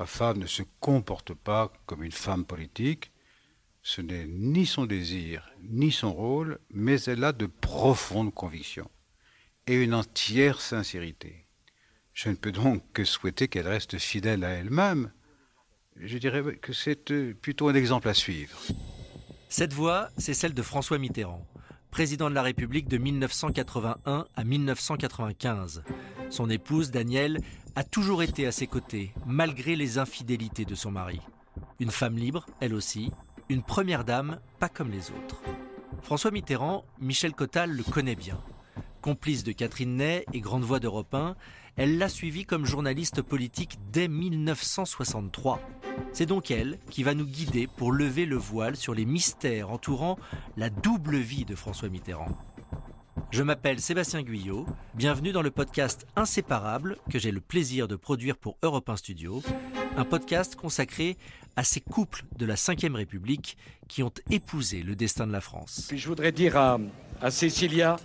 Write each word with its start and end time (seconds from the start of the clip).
Ma 0.00 0.06
femme 0.06 0.38
ne 0.38 0.46
se 0.46 0.62
comporte 0.80 1.34
pas 1.34 1.70
comme 1.84 2.02
une 2.02 2.10
femme 2.10 2.46
politique. 2.46 3.12
Ce 3.82 4.00
n'est 4.00 4.24
ni 4.26 4.64
son 4.64 4.86
désir, 4.86 5.52
ni 5.62 5.92
son 5.92 6.14
rôle, 6.14 6.58
mais 6.70 7.02
elle 7.02 7.22
a 7.22 7.32
de 7.32 7.44
profondes 7.44 8.32
convictions 8.32 8.90
et 9.66 9.74
une 9.74 9.92
entière 9.92 10.62
sincérité. 10.62 11.44
Je 12.14 12.30
ne 12.30 12.34
peux 12.36 12.50
donc 12.50 12.82
que 12.94 13.04
souhaiter 13.04 13.48
qu'elle 13.48 13.68
reste 13.68 13.98
fidèle 13.98 14.42
à 14.42 14.52
elle-même. 14.52 15.12
Je 15.96 16.16
dirais 16.16 16.56
que 16.56 16.72
c'est 16.72 17.10
euh, 17.10 17.34
plutôt 17.34 17.68
un 17.68 17.74
exemple 17.74 18.08
à 18.08 18.14
suivre. 18.14 18.58
Cette 19.50 19.74
voix, 19.74 20.08
c'est 20.16 20.32
celle 20.32 20.54
de 20.54 20.62
François 20.62 20.96
Mitterrand, 20.96 21.46
président 21.90 22.30
de 22.30 22.34
la 22.34 22.42
République 22.42 22.88
de 22.88 22.96
1981 22.96 24.26
à 24.34 24.44
1995. 24.44 25.82
Son 26.30 26.48
épouse, 26.48 26.90
Danielle, 26.90 27.40
a 27.76 27.84
toujours 27.84 28.22
été 28.22 28.46
à 28.46 28.52
ses 28.52 28.66
côtés, 28.66 29.12
malgré 29.26 29.76
les 29.76 29.98
infidélités 29.98 30.64
de 30.64 30.74
son 30.74 30.90
mari. 30.90 31.20
Une 31.78 31.90
femme 31.90 32.16
libre, 32.16 32.46
elle 32.60 32.74
aussi, 32.74 33.10
une 33.48 33.62
première 33.62 34.04
dame, 34.04 34.40
pas 34.58 34.68
comme 34.68 34.90
les 34.90 35.10
autres. 35.10 35.42
François 36.02 36.30
Mitterrand, 36.30 36.84
Michel 37.00 37.32
Cottal 37.32 37.70
le 37.70 37.82
connaît 37.82 38.16
bien. 38.16 38.38
Complice 39.02 39.44
de 39.44 39.52
Catherine 39.52 39.96
Ney 39.96 40.24
et 40.32 40.40
grande 40.40 40.64
voix 40.64 40.80
d'Europe 40.80 41.14
1, 41.14 41.36
elle 41.76 41.98
l'a 41.98 42.08
suivi 42.08 42.44
comme 42.44 42.66
journaliste 42.66 43.22
politique 43.22 43.78
dès 43.92 44.08
1963. 44.08 45.60
C'est 46.12 46.26
donc 46.26 46.50
elle 46.50 46.78
qui 46.90 47.02
va 47.02 47.14
nous 47.14 47.24
guider 47.24 47.66
pour 47.66 47.92
lever 47.92 48.26
le 48.26 48.36
voile 48.36 48.76
sur 48.76 48.94
les 48.94 49.04
mystères 49.04 49.70
entourant 49.70 50.18
la 50.56 50.70
double 50.70 51.16
vie 51.16 51.44
de 51.44 51.54
François 51.54 51.88
Mitterrand. 51.88 52.36
Je 53.30 53.44
m'appelle 53.44 53.78
Sébastien 53.78 54.22
Guyot, 54.22 54.66
bienvenue 54.94 55.30
dans 55.30 55.42
le 55.42 55.52
podcast 55.52 56.04
Inséparable 56.16 56.96
que 57.10 57.20
j'ai 57.20 57.30
le 57.30 57.40
plaisir 57.40 57.86
de 57.86 57.94
produire 57.94 58.36
pour 58.36 58.58
Europe 58.64 58.88
1 58.88 58.96
Studio, 58.96 59.40
un 59.96 60.04
podcast 60.04 60.56
consacré 60.56 61.16
à 61.54 61.62
ces 61.62 61.80
couples 61.80 62.24
de 62.36 62.44
la 62.44 62.54
Ve 62.54 62.94
République 62.94 63.56
qui 63.86 64.02
ont 64.02 64.12
épousé 64.30 64.82
le 64.82 64.96
destin 64.96 65.28
de 65.28 65.32
la 65.32 65.40
France. 65.40 65.86
Puis 65.88 65.98
je 65.98 66.08
voudrais 66.08 66.32
dire 66.32 66.56
à, 66.56 66.78
à 67.22 67.30
Cécilia 67.30 67.96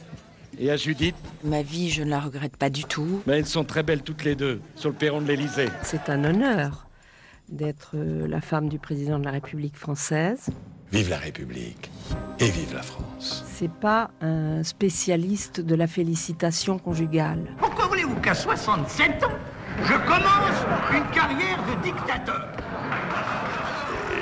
et 0.60 0.70
à 0.70 0.78
Judith. 0.78 1.16
Ma 1.44 1.64
vie, 1.64 1.90
je 1.90 2.04
ne 2.04 2.12
la 2.12 2.20
regrette 2.20 2.56
pas 2.56 2.70
du 2.70 2.84
tout. 2.84 3.24
Mais 3.26 3.40
elles 3.40 3.48
sont 3.48 3.64
très 3.64 3.82
belles 3.82 4.04
toutes 4.04 4.24
les 4.24 4.36
deux 4.36 4.62
sur 4.76 4.90
le 4.90 4.96
perron 4.96 5.22
de 5.22 5.28
l'Élysée. 5.28 5.70
C'est 5.82 6.08
un 6.10 6.24
honneur 6.24 6.88
d'être 7.50 7.94
euh, 7.96 8.28
la 8.28 8.42
femme 8.42 8.70
du 8.70 8.78
président 8.78 9.18
de 9.18 9.26
la 9.26 9.32
République 9.32 9.76
française. 9.76 10.52
Vive 10.92 11.10
la 11.10 11.18
République 11.18 11.90
et 12.40 12.50
vive 12.50 12.74
la 12.74 12.82
France. 12.82 13.44
C'est 13.48 13.72
pas 13.72 14.12
un 14.22 14.64
spécialiste 14.64 15.60
de 15.60 15.76
la 15.76 15.88
félicitation 15.88 16.78
conjugale. 16.78 17.56
Pourquoi 17.58 17.88
voulez-vous 17.88 18.16
qu'à 18.22 18.34
67 18.34 19.24
ans, 19.24 19.32
je 19.84 19.94
commence 19.94 20.94
une 20.94 21.10
carrière 21.14 21.60
de 21.66 21.84
dictateur? 21.84 22.48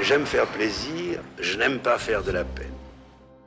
J'aime 0.01 0.25
faire 0.25 0.47
plaisir, 0.47 1.21
je 1.39 1.57
n'aime 1.57 1.79
pas 1.79 1.97
faire 1.97 2.23
de 2.23 2.31
la 2.31 2.43
peine. 2.43 2.67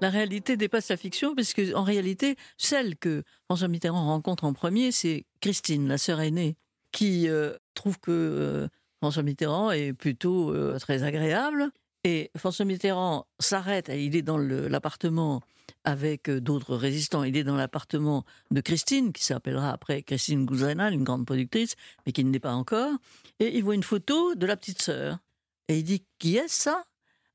La 0.01 0.11
réalité 0.11 0.57
dépasse 0.57 0.91
la 0.91 0.97
fiction, 0.97 1.35
parce 1.35 1.55
que 1.55 1.75
en 1.75 1.83
réalité, 1.83 2.37
celle 2.59 2.97
que 2.97 3.23
François 3.47 3.69
Mitterrand 3.69 4.07
rencontre 4.07 4.45
en 4.45 4.53
premier, 4.53 4.93
c'est 4.93 5.25
Christine, 5.41 5.89
la 5.89 5.97
sœur 5.99 6.21
aînée, 6.21 6.57
qui 6.93 7.29
euh, 7.29 7.55
trouve 7.75 7.99
que 7.99 8.11
euh, 8.11 8.69
François 9.01 9.23
Mitterrand 9.23 9.71
est 9.71 9.95
plutôt 9.95 10.51
euh, 10.51 10.79
très 10.79 11.03
agréable. 11.03 11.71
Et 12.07 12.31
François 12.37 12.65
Mitterrand 12.65 13.27
s'arrête, 13.41 13.91
il 13.93 14.15
est 14.15 14.23
dans 14.23 14.39
l'appartement 14.39 15.43
avec 15.83 16.31
d'autres 16.31 16.77
résistants, 16.77 17.25
il 17.25 17.37
est 17.37 17.43
dans 17.43 17.57
l'appartement 17.57 18.25
de 18.53 18.61
Christine, 18.61 19.13
qui 19.13 19.25
s'appellera 19.25 19.73
après 19.73 20.05
Christine 20.05 20.47
Gouzenal, 20.47 20.95
une 20.95 21.03
grande 21.03 21.27
productrice, 21.27 21.75
mais 22.07 22.13
qui 22.13 22.23
ne 22.23 22.33
l'est 22.33 22.39
pas 22.39 22.53
encore. 22.53 22.93
Et 23.41 23.57
il 23.57 23.65
voit 23.65 23.75
une 23.75 23.83
photo 23.83 24.37
de 24.37 24.47
la 24.47 24.57
petite 24.57 24.81
sœur. 24.81 25.19
Et 25.67 25.79
il 25.79 25.83
dit, 25.83 26.05
qui 26.21 26.37
est 26.37 26.47
ça? 26.47 26.85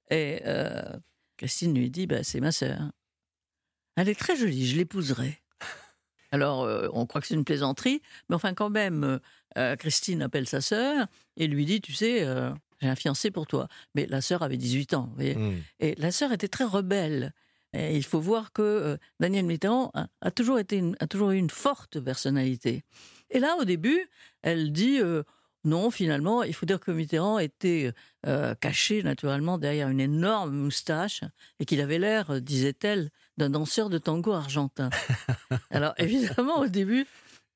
Et 0.10 0.42
Christine 1.36 1.78
lui 1.78 1.90
dit 1.90 2.08
bah, 2.08 2.24
C'est 2.24 2.40
ma 2.40 2.54
sœur. 2.54 2.80
Elle 3.98 4.08
est 4.08 4.18
très 4.18 4.38
jolie, 4.38 4.66
je 4.66 4.78
l'épouserai. 4.78 5.42
Alors, 6.32 6.64
euh, 6.64 6.88
on 6.94 7.06
croit 7.06 7.20
que 7.20 7.28
c'est 7.28 7.36
une 7.36 7.44
plaisanterie, 7.44 8.02
mais 8.30 8.36
enfin, 8.38 8.54
quand 8.54 8.70
même, 8.70 9.04
euh, 9.04 9.20
euh, 9.58 9.76
Christine 9.76 10.22
appelle 10.22 10.48
sa 10.48 10.62
sœur 10.62 11.08
et 11.36 11.48
lui 11.48 11.66
dit 11.66 11.82
Tu 11.82 11.92
sais, 11.92 12.26
j'ai 12.82 12.90
un 12.90 12.96
fiancé 12.96 13.32
pour 13.32 13.48
toi. 13.48 13.68
Mais 13.96 14.06
la 14.08 14.22
sœur 14.22 14.44
avait 14.44 14.58
18 14.58 14.94
ans, 14.94 15.08
vous 15.10 15.16
voyez. 15.16 15.36
Mmh. 15.36 15.64
Et 15.80 15.96
la 15.96 16.12
sœur 16.12 16.32
était 16.32 16.48
très 16.48 16.64
rebelle. 16.64 17.34
Et 17.74 17.96
il 17.96 18.04
faut 18.04 18.20
voir 18.20 18.52
que 18.52 18.98
Daniel 19.20 19.46
Mitterrand 19.46 19.94
a, 20.22 20.32
toujours 20.32 20.60
été 20.60 20.84
a 21.00 21.08
toujours 21.08 21.32
eu 21.32 21.38
une 21.38 21.50
forte 21.50 22.02
personnalité. 22.02 22.84
Et 23.30 23.40
là, 23.40 23.56
au 23.60 23.64
début, 23.64 24.10
elle 24.42 24.74
dit 24.74 25.00
non, 25.64 25.92
finalement, 25.92 26.44
il 26.44 26.54
faut 26.54 26.66
dire 26.66 26.80
que 26.80 26.92
Mitterrand 26.92 27.38
était 27.38 27.94
euh, 28.26 28.56
caché 28.56 29.04
naturellement 29.04 29.58
derrière 29.58 29.90
une 29.90 30.00
énorme 30.00 30.56
moustache 30.56 31.22
et 31.60 31.66
qu'il 31.66 31.82
avait 31.82 32.00
l'air, 32.00 32.32
euh, 32.32 32.40
disait-elle, 32.40 33.12
d'un 33.38 33.52
danseur 33.52 33.90
de 33.90 34.00
tango 34.00 34.32
argentin. 34.32 34.90
Alors 35.70 35.94
évidemment, 35.98 36.60
au 36.60 36.68
début, 36.68 37.06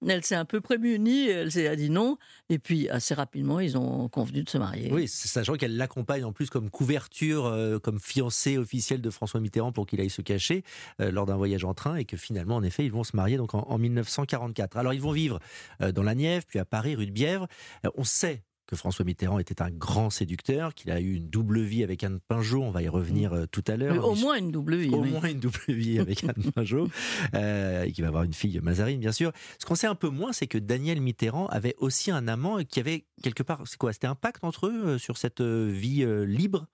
elle 0.08 0.26
s'est 0.26 0.36
un 0.36 0.46
peu 0.46 0.62
prémunie, 0.62 1.28
elle 1.28 1.52
s'est 1.52 1.76
dit 1.76 1.90
non, 1.90 2.18
et 2.50 2.60
puis 2.60 2.90
assez 2.90 3.14
rapidement, 3.14 3.60
ils 3.60 3.78
ont 3.78 4.08
convenu 4.10 4.44
de 4.44 4.50
se 4.50 4.58
marier. 4.58 4.92
Oui, 4.92 5.08
sachant 5.08 5.54
qu'elle 5.56 5.78
l'accompagne 5.78 6.24
en 6.24 6.34
plus 6.34 6.50
comme 6.50 6.70
couverture, 6.70 7.46
euh, 7.46 7.80
comme 7.80 8.00
fiancée 8.00 8.58
officielle 8.58 9.02
de 9.02 9.10
François 9.10 9.40
Mitterrand 9.40 9.72
pour 9.72 9.86
qu'il 9.86 10.02
aille 10.02 10.10
se 10.10 10.22
cacher 10.22 10.64
euh, 11.02 11.12
lors 11.12 11.26
d'un 11.26 11.38
voyage 11.38 11.64
en 11.64 11.74
train, 11.74 11.96
et 11.96 12.06
que 12.06 12.18
finalement, 12.18 12.56
en 12.56 12.64
effet, 12.64 12.86
ils 12.86 12.92
vont 12.92 13.04
se 13.04 13.16
marier 13.16 13.38
donc 13.38 13.54
en, 13.54 13.78
1944. 13.78 14.78
Alors 14.78 14.94
ils 14.94 15.02
vont 15.02 15.12
vivre 15.12 15.40
euh, 15.82 15.92
dans 15.92 16.04
la 16.04 16.16
Nièvre, 16.16 16.46
puis 16.48 16.60
à 16.60 16.66
Paris, 16.66 16.96
rue 16.96 17.06
de 17.06 17.12
Bièvre. 17.12 17.48
on 17.96 18.04
sait 18.04 18.44
que 18.68 18.76
François 18.76 19.06
Mitterrand 19.06 19.40
était 19.40 19.62
un 19.62 19.70
grand 19.70 20.10
séducteur, 20.10 20.74
qu'il 20.74 20.92
a 20.92 21.00
eu 21.00 21.14
une 21.14 21.30
double 21.30 21.62
vie 21.62 21.84
avec 21.84 22.04
Anne 22.04 22.20
Pinjot, 22.28 22.64
on 22.64 22.72
va 22.72 22.82
y 22.82 22.88
revenir 22.88 23.34
euh, 23.34 23.46
tout 23.46 23.64
à 23.68 23.78
l'heure. 23.78 24.08
Au 24.08 24.16
moins 24.16 24.36
une 24.36 24.52
double 24.52 24.76
vie. 24.76 24.90
Au 24.90 25.04
moins 25.04 25.30
une 25.30 25.40
double 25.40 25.60
vie 25.68 26.00
avec 26.00 26.24
Anne 26.24 26.52
Pinjot, 26.56 26.90
euh, 27.34 27.84
et 27.84 27.92
qui 27.92 28.02
va 28.02 28.08
avoir 28.08 28.24
une 28.24 28.34
fille 28.34 28.60
Mazarine, 28.62 29.00
bien 29.00 29.12
sûr. 29.12 29.32
Ce 29.60 29.66
qu'on 29.66 29.76
sait 29.76 29.88
un 29.88 29.96
peu 29.96 30.10
moins, 30.10 30.34
c'est 30.34 30.48
que 30.48 30.58
Daniel 30.58 31.02
Mitterrand 31.02 31.48
avait 31.48 31.76
aussi 31.78 32.12
un 32.12 32.28
amant 32.28 32.64
qui 32.64 32.80
avait 32.80 33.06
quelque 33.22 33.44
part, 33.44 33.62
c'est 33.66 33.78
quoi 33.78 33.94
C'était 33.94 34.08
un 34.08 34.16
pacte 34.16 34.44
entre 34.44 34.68
eux 34.68 34.86
euh, 34.86 34.98
sur 34.98 35.18
cette 35.18 35.42
vie 35.42 36.06
libre? 36.26 36.68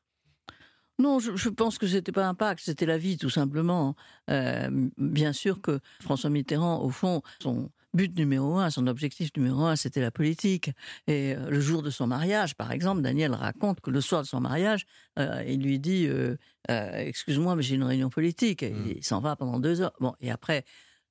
Non, 0.99 1.19
je, 1.19 1.49
pense 1.49 1.79
que 1.79 1.87
c'était 1.87 2.11
pas 2.11 2.27
un 2.27 2.35
pacte, 2.35 2.61
c'était 2.63 2.85
la 2.85 2.97
vie 2.97 3.17
tout 3.17 3.29
simplement. 3.29 3.95
bien 4.27 5.33
sûr 5.33 5.59
que 5.61 5.79
François 5.99 6.29
Mitterrand, 6.29 6.83
au 6.83 6.89
fond, 6.89 7.23
son, 7.41 7.71
but 7.93 8.15
numéro 8.17 8.57
un, 8.57 8.69
son 8.69 8.87
objectif 8.87 9.29
numéro 9.35 9.65
un, 9.65 9.75
c'était 9.75 10.01
la 10.01 10.11
politique. 10.11 10.71
Et 11.07 11.35
euh, 11.35 11.49
le 11.49 11.59
jour 11.59 11.81
de 11.81 11.89
son 11.89 12.07
mariage, 12.07 12.55
par 12.55 12.71
exemple, 12.71 13.01
Daniel 13.01 13.33
raconte 13.33 13.81
que 13.81 13.89
le 13.89 14.01
soir 14.01 14.21
de 14.21 14.27
son 14.27 14.39
mariage, 14.39 14.85
euh, 15.19 15.43
il 15.47 15.61
lui 15.61 15.79
dit 15.79 16.07
euh, 16.07 16.35
Excuse-moi, 16.69 17.55
mais 17.55 17.63
j'ai 17.63 17.75
une 17.75 17.83
réunion 17.83 18.09
politique. 18.09 18.63
Mmh. 18.63 18.93
Il 18.97 19.03
s'en 19.03 19.19
va 19.19 19.35
pendant 19.35 19.59
deux 19.59 19.81
heures. 19.81 19.93
Bon, 19.99 20.13
et 20.21 20.31
après, 20.31 20.63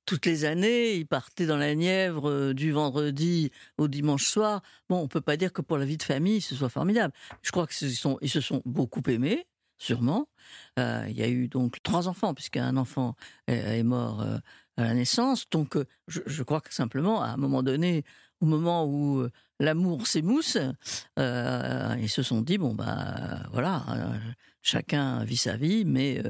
toutes 0.05 0.25
les 0.25 0.45
années, 0.45 0.95
il 0.95 1.05
partait 1.05 1.45
dans 1.45 1.57
la 1.57 1.75
Nièvre 1.75 2.53
du 2.53 2.71
vendredi 2.71 3.51
au 3.77 3.87
dimanche 3.87 4.25
soir. 4.25 4.61
Bon, 4.89 4.97
on 4.97 5.07
peut 5.07 5.21
pas 5.21 5.37
dire 5.37 5.53
que 5.53 5.61
pour 5.61 5.77
la 5.77 5.85
vie 5.85 5.97
de 5.97 6.03
famille, 6.03 6.41
ce 6.41 6.55
soit 6.55 6.69
formidable. 6.69 7.13
Je 7.43 7.51
crois 7.51 7.67
qu'ils 7.67 7.91
se 7.91 8.41
sont 8.41 8.61
beaucoup 8.65 9.03
aimés, 9.07 9.45
sûrement. 9.77 10.27
il 10.77 11.13
y 11.13 11.21
a 11.21 11.29
eu 11.29 11.47
donc 11.47 11.83
trois 11.83 12.07
enfants, 12.07 12.33
puisqu'un 12.33 12.75
enfant 12.77 13.15
est 13.47 13.83
mort 13.83 14.25
à 14.77 14.83
la 14.83 14.93
naissance. 14.93 15.49
Donc, 15.49 15.75
euh, 15.75 15.85
je, 16.07 16.43
crois 16.43 16.61
que 16.61 16.73
simplement, 16.73 17.21
à 17.21 17.27
un 17.27 17.37
moment 17.37 17.63
donné, 17.63 18.03
au 18.39 18.45
moment 18.45 18.85
où 18.85 19.19
euh, 19.19 19.31
l'amour 19.59 20.07
s'émousse, 20.07 20.57
euh, 21.19 21.95
ils 21.99 22.09
se 22.09 22.23
sont 22.23 22.41
dit 22.41 22.57
bon 22.57 22.73
bah 22.73 23.43
voilà, 23.51 23.83
chacun 24.61 25.23
vit 25.23 25.37
sa 25.37 25.55
vie, 25.55 25.85
mais 25.85 26.21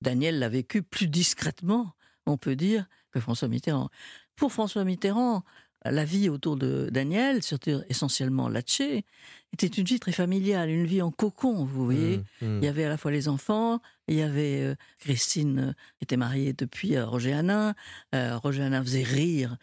Daniel 0.00 0.38
l'a 0.38 0.48
vécu 0.48 0.82
plus 0.82 1.08
discrètement, 1.08 1.94
on 2.26 2.36
peut 2.36 2.56
dire, 2.56 2.86
que 3.10 3.20
François 3.20 3.48
Mitterrand. 3.48 3.88
Pour 4.36 4.52
François 4.52 4.84
Mitterrand, 4.84 5.42
la 5.90 6.04
vie 6.04 6.28
autour 6.28 6.56
de 6.56 6.88
Daniel, 6.90 7.42
surtout 7.42 7.82
essentiellement 7.88 8.48
Latché, 8.48 9.04
était 9.52 9.66
une 9.66 9.84
vie 9.84 10.00
très 10.00 10.12
familiale, 10.12 10.70
une 10.70 10.86
vie 10.86 11.02
en 11.02 11.10
cocon, 11.10 11.64
vous 11.64 11.84
voyez. 11.84 12.18
Mmh, 12.18 12.46
mmh. 12.46 12.58
Il 12.58 12.64
y 12.64 12.68
avait 12.68 12.84
à 12.84 12.88
la 12.88 12.96
fois 12.96 13.10
les 13.10 13.28
enfants, 13.28 13.80
il 14.08 14.16
y 14.16 14.22
avait 14.22 14.60
euh, 14.60 14.74
Christine 14.98 15.58
euh, 15.58 15.72
était 16.00 16.16
mariée 16.16 16.52
depuis 16.52 16.96
euh, 16.96 17.06
Roger 17.06 17.32
Hanin, 17.32 17.74
Roger 18.12 18.62
Hanin 18.62 18.82
faisait 18.82 19.02
rire 19.02 19.56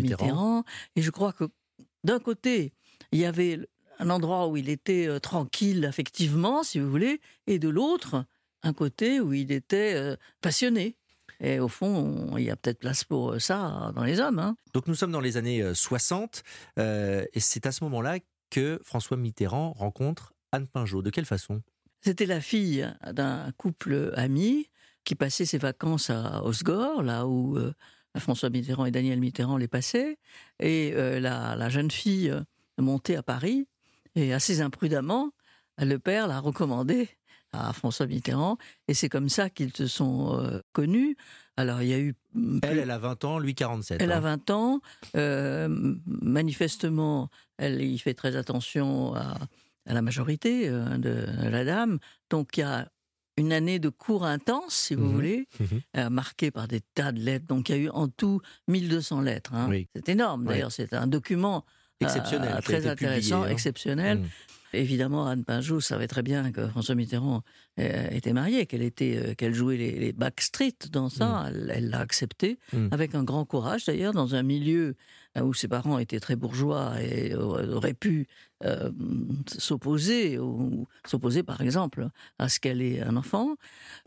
Mitterrand. 0.00 0.64
et 0.96 1.02
je 1.02 1.10
crois 1.10 1.32
que 1.32 1.44
d'un 2.04 2.18
côté, 2.18 2.72
il 3.12 3.18
y 3.18 3.24
avait 3.24 3.60
un 3.98 4.10
endroit 4.10 4.48
où 4.48 4.56
il 4.56 4.68
était 4.68 5.20
tranquille 5.20 5.84
affectivement, 5.84 6.62
si 6.62 6.78
vous 6.78 6.90
voulez, 6.90 7.20
et 7.46 7.58
de 7.58 7.68
l'autre, 7.68 8.24
un 8.62 8.72
côté 8.72 9.20
où 9.20 9.34
il 9.34 9.52
était 9.52 10.16
passionné. 10.40 10.96
Et 11.40 11.58
au 11.58 11.68
fond, 11.68 12.36
il 12.36 12.44
y 12.44 12.50
a 12.50 12.56
peut-être 12.56 12.78
place 12.78 13.04
pour 13.04 13.40
ça 13.40 13.92
dans 13.94 14.04
les 14.04 14.20
hommes. 14.20 14.38
Hein. 14.38 14.56
Donc 14.74 14.86
nous 14.86 14.94
sommes 14.94 15.12
dans 15.12 15.20
les 15.20 15.36
années 15.36 15.74
60, 15.74 16.42
et 16.76 17.40
c'est 17.40 17.66
à 17.66 17.72
ce 17.72 17.82
moment-là 17.84 18.18
que 18.50 18.80
François 18.84 19.16
Mitterrand 19.16 19.72
rencontre 19.72 20.34
Anne 20.52 20.66
Pinjot. 20.66 21.02
De 21.02 21.10
quelle 21.10 21.24
façon? 21.24 21.62
C'était 22.02 22.26
la 22.26 22.40
fille 22.40 22.86
d'un 23.12 23.52
couple 23.56 24.12
ami 24.16 24.68
qui 25.04 25.14
passait 25.14 25.44
ses 25.44 25.58
vacances 25.58 26.10
à 26.10 26.44
Osgore, 26.44 27.02
là 27.02 27.26
où 27.26 27.56
euh, 27.56 27.72
François 28.18 28.50
Mitterrand 28.50 28.86
et 28.86 28.90
Daniel 28.90 29.20
Mitterrand 29.20 29.56
les 29.56 29.68
passaient. 29.68 30.18
Et 30.58 30.92
euh, 30.94 31.20
la, 31.20 31.68
jeune 31.68 31.90
fille 31.90 32.30
euh, 32.30 32.42
montait 32.78 33.16
à 33.16 33.22
Paris 33.22 33.66
Et 34.14 34.32
assez 34.32 34.60
imprudemment, 34.60 35.30
le 35.78 35.98
père 35.98 36.26
l'a 36.26 36.40
recommandé 36.40 37.08
à 37.52 37.72
François 37.72 38.06
Mitterrand, 38.06 38.58
et 38.88 38.94
c'est 38.94 39.08
comme 39.08 39.28
ça 39.28 39.50
qu'ils 39.50 39.74
se 39.76 39.86
sont 39.86 40.38
euh, 40.40 40.60
connus. 40.72 41.16
Alors 41.56 41.82
il 41.82 41.88
y 41.88 41.94
a 41.94 41.98
eu... 41.98 42.14
Elle, 42.62 42.78
elle 42.78 42.90
a 42.90 42.98
20 42.98 43.24
ans, 43.24 43.38
lui 43.38 43.54
47. 43.54 44.00
Elle 44.00 44.12
hein. 44.12 44.16
a 44.16 44.20
20 44.20 44.50
ans. 44.50 44.80
Euh, 45.16 45.68
manifestement, 46.06 47.28
elle 47.58 47.82
y 47.82 47.98
fait 47.98 48.14
très 48.14 48.36
attention 48.36 49.14
à, 49.14 49.36
à 49.86 49.94
la 49.94 50.02
majorité 50.02 50.68
euh, 50.68 50.96
de 50.96 51.26
la 51.48 51.64
dame. 51.64 51.98
Donc 52.30 52.56
il 52.56 52.60
y 52.60 52.62
a 52.62 52.88
une 53.36 53.52
année 53.52 53.78
de 53.78 53.88
cours 53.88 54.24
intense, 54.24 54.74
si 54.74 54.94
vous 54.94 55.06
Mhm. 55.06 55.12
voulez, 55.14 55.48
Mhm. 55.94 56.08
marquée 56.10 56.50
par 56.50 56.68
des 56.68 56.80
tas 56.94 57.12
de 57.12 57.20
lettres. 57.20 57.46
Donc 57.46 57.68
il 57.68 57.72
y 57.76 57.78
a 57.78 57.82
eu 57.82 57.88
en 57.90 58.08
tout 58.08 58.40
1200 58.68 59.20
lettres. 59.22 59.54
hein. 59.54 59.66
Oui. 59.68 59.88
C'est 59.94 60.08
énorme, 60.10 60.42
Oui. 60.42 60.48
d'ailleurs. 60.48 60.72
C'est 60.72 60.92
un 60.94 61.06
document 61.06 61.64
Exceptionnel, 62.02 62.62
très 62.62 62.86
intéressant, 62.86 63.36
publié, 63.40 63.50
hein. 63.50 63.52
exceptionnel. 63.52 64.18
Mm. 64.18 64.28
Évidemment, 64.72 65.26
Anne 65.26 65.44
Pinjot 65.44 65.80
savait 65.80 66.06
très 66.06 66.22
bien 66.22 66.52
que 66.52 66.66
François 66.68 66.94
Mitterrand 66.94 67.42
euh, 67.78 68.08
était 68.10 68.32
marié, 68.32 68.66
qu'elle 68.66 68.82
était, 68.82 69.16
euh, 69.16 69.34
qu'elle 69.34 69.54
jouait 69.54 69.76
les, 69.76 69.98
les 69.98 70.12
backstreet 70.12 70.74
dans 70.92 71.08
ça. 71.08 71.46
Elle 71.48 71.72
elle 71.74 71.90
l'a 71.90 72.00
accepté 72.00 72.58
Mm. 72.72 72.88
avec 72.92 73.14
un 73.14 73.24
grand 73.24 73.44
courage, 73.44 73.84
d'ailleurs, 73.86 74.12
dans 74.12 74.34
un 74.34 74.42
milieu 74.42 74.94
euh, 75.36 75.42
où 75.42 75.54
ses 75.54 75.66
parents 75.68 75.98
étaient 75.98 76.20
très 76.20 76.36
bourgeois 76.36 77.00
et 77.02 77.34
auraient 77.34 77.94
pu 77.94 78.26
euh, 78.64 78.90
s'opposer, 79.58 80.38
ou 80.38 80.86
s'opposer 81.06 81.42
par 81.42 81.60
exemple 81.60 82.08
à 82.38 82.48
ce 82.48 82.60
qu'elle 82.60 82.82
ait 82.82 83.00
un 83.00 83.16
enfant. 83.16 83.56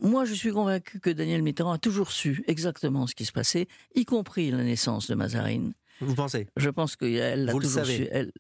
Moi, 0.02 0.26
je 0.26 0.34
suis 0.34 0.52
convaincu 0.52 1.00
que 1.00 1.10
Daniel 1.10 1.42
Mitterrand 1.42 1.74
a 1.74 1.78
toujours 1.78 2.12
su 2.12 2.44
exactement 2.48 3.08
ce 3.08 3.16
qui 3.16 3.26
se 3.26 3.32
passait, 3.32 3.68
y 3.96 4.06
compris 4.06 4.52
la 4.52 4.64
naissance 4.64 5.08
de 5.08 5.16
Mazarine. 5.16 5.74
Vous 6.02 6.16
pensez? 6.16 6.48
Je 6.58 6.70
pense 6.70 6.96
qu'elle 6.96 7.46
l'a 7.46 7.52
Vous 7.52 7.60
le 7.60 7.66
toujours 7.66 7.86
savez. 7.86 7.98
su. 7.98 8.08
Elle- 8.12 8.32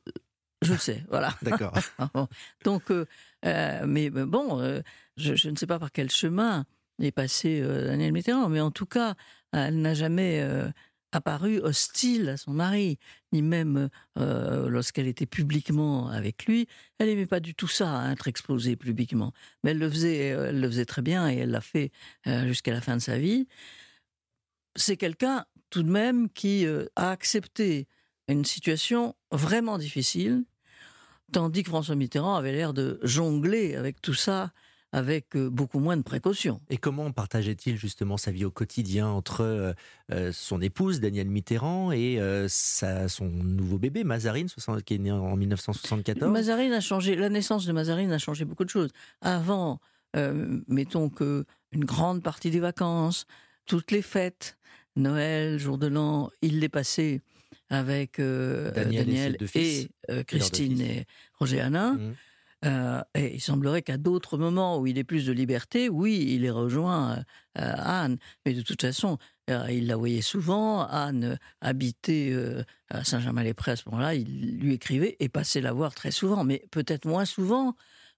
je 0.64 0.74
le 0.74 0.80
sais, 0.80 1.04
voilà. 1.10 1.34
D'accord. 1.42 1.74
Donc, 2.64 2.92
euh, 2.92 3.06
euh, 3.46 3.86
mais 3.86 4.10
bon, 4.10 4.60
euh, 4.62 4.82
je, 5.18 5.36
je 5.36 5.50
ne 5.50 5.56
sais 5.56 5.68
pas 5.68 5.80
par 5.80 5.92
quel 5.92 6.10
chemin 6.10 6.66
est 7.02 7.12
passé 7.12 7.62
Daniel 7.62 8.14
Mitterrand, 8.14 8.50
mais 8.50 8.62
en 8.62 8.72
tout 8.72 8.86
cas, 8.86 9.16
elle 9.52 9.82
n'a 9.82 9.94
jamais 9.94 10.48
apparu 11.12 11.60
hostile 11.60 12.30
à 12.30 12.38
son 12.38 12.52
mari, 12.52 12.98
ni 13.34 13.42
même 13.42 13.90
lorsqu'elle 14.16 15.08
était 15.08 15.26
publiquement 15.26 16.08
avec 16.10 16.46
lui. 16.46 16.68
Elle 17.00 17.08
n'aimait 17.08 17.26
pas 17.26 17.40
du 17.40 17.56
tout 17.56 17.68
ça, 17.68 17.90
hein, 17.90 18.12
être 18.12 18.28
exposée 18.28 18.76
publiquement. 18.76 19.34
Mais 19.64 19.72
elle 19.72 19.80
le 19.80 19.90
faisait, 19.90 20.28
elle 20.28 20.62
le 20.62 20.68
faisait 20.68 20.86
très 20.86 21.02
bien 21.02 21.30
et 21.30 21.38
elle 21.38 21.52
l'a 21.52 21.62
fait 21.62 21.92
jusqu'à 22.46 22.72
la 22.72 22.80
fin 22.80 22.96
de 22.96 23.02
sa 23.02 23.18
vie. 23.18 23.48
C'est 24.76 24.96
quelqu'un 24.96 25.46
tout 25.72 25.84
de 25.84 25.90
même 25.90 26.30
qui 26.30 26.66
a 26.96 27.10
accepté 27.10 27.88
une 28.28 28.46
situation 28.46 29.16
vraiment 29.32 29.78
difficile, 29.78 30.44
tandis 31.32 31.64
que 31.64 31.70
François 31.70 31.96
Mitterrand 31.96 32.36
avait 32.36 32.52
l'air 32.52 32.74
de 32.74 33.00
jongler 33.04 33.76
avec 33.76 34.02
tout 34.02 34.14
ça 34.14 34.52
avec 34.96 35.36
euh, 35.36 35.50
beaucoup 35.50 35.80
moins 35.80 35.98
de 35.98 36.04
précautions. 36.04 36.62
Et 36.70 36.78
comment 36.78 37.12
partageait-il 37.12 37.78
justement 37.78 38.16
sa 38.16 38.30
vie 38.30 38.46
au 38.46 38.52
quotidien 38.52 39.08
entre 39.08 39.42
euh, 39.42 39.74
euh, 40.12 40.32
son 40.32 40.62
épouse 40.62 41.00
Danielle 41.00 41.30
Mitterrand 41.30 41.92
et 41.92 42.20
euh, 42.20 42.46
sa- 42.48 43.10
son 43.10 43.26
nouveau 43.28 43.80
bébé 43.80 44.04
Mazarine, 44.04 44.48
60 44.48 44.84
qui 44.84 44.94
est 44.94 44.98
né 45.00 45.12
en 45.12 45.36
1974 45.36 46.32
Mazarine 46.32 46.74
a 46.74 46.80
changé, 46.80 47.16
la 47.16 47.30
naissance 47.30 47.66
de 47.66 47.72
Mazarine 47.72 48.12
a 48.12 48.20
changé 48.20 48.46
beaucoup 48.46 48.66
de 48.66 48.70
choses. 48.70 48.92
Avant, 49.22 49.80
euh, 50.16 50.60
mettons 50.68 51.10
que 51.10 51.46
une 51.72 51.86
grande 51.86 52.22
partie 52.22 52.52
des 52.52 52.60
vacances, 52.60 53.26
toutes 53.66 53.90
les 53.90 54.04
fêtes, 54.04 54.58
Noël, 54.96 55.58
jour 55.58 55.80
de 55.80 55.88
l'an, 55.88 56.30
il 56.44 56.60
les 56.60 56.70
passait 56.70 57.22
avec 57.70 58.20
euh, 58.20 58.72
Daniel 58.72 59.02
et 59.02 59.06
Daniel 59.06 59.38
euh, 60.12 60.24
Christine 60.24 60.82
et 60.82 61.06
Roger 61.40 61.62
Hanin. 61.62 61.94
Mhm. 61.96 62.16
Euh, 62.66 63.02
et 63.14 63.34
il 63.36 63.42
semblerait 63.42 63.82
qu'à 63.82 63.98
d'autres 63.98 64.38
moments 64.38 64.80
où 64.80 64.88
il 64.88 64.98
ait 64.98 65.04
plus 65.04 65.26
de 65.26 65.34
liberté, 65.34 65.90
oui, 65.90 66.26
il 66.30 66.46
ait 66.46 66.50
rejoint 66.50 67.18
euh, 67.58 67.74
Anne. 67.78 68.18
Mais 68.46 68.54
de 68.54 68.62
toute 68.62 68.82
façon, 68.82 69.18
il 69.70 69.88
la 69.88 69.98
voyait 69.98 70.22
souvent. 70.22 70.88
Anne 70.88 71.38
habitait 71.60 72.34
à 72.90 73.04
Saint-Germain-les-Prés 73.04 73.72
à 73.72 73.76
ce 73.76 73.84
moment-là. 73.90 74.16
Il 74.16 74.60
lui 74.60 74.76
écrivait 74.76 75.18
et 75.20 75.28
passait 75.28 75.60
la 75.60 75.74
voir 75.74 75.94
très 75.94 76.12
souvent, 76.12 76.46
mais 76.46 76.64
peut-être 76.72 77.06
moins 77.06 77.26
souvent. 77.26 77.76